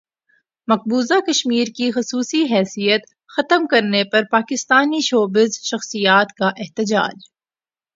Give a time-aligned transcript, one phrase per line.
[0.67, 3.01] مقبوضہ کشمیر کی خصوصی حیثیت
[3.29, 7.29] ختم کرنے پر پاکستانی شوبز شخصیات کا احتجاج